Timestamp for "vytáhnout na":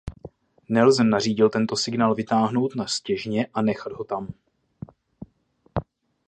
2.15-2.87